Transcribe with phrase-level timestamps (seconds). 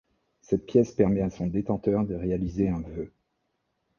[0.41, 3.13] Cette pièce permet à son détenteur de réaliser un vœu.